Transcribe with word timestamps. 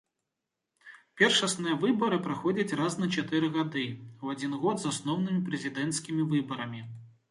Першасныя 1.21 1.75
выбары 1.83 2.17
праходзяць 2.29 2.77
раз 2.81 2.93
на 3.03 3.11
чатыры 3.19 3.53
годы, 3.61 3.87
у 4.25 4.35
адзін 4.35 4.61
год 4.67 4.77
з 4.85 4.93
асноўнымі 4.97 5.47
прэзідэнцкімі 5.49 6.31
выбарамі. 6.35 6.89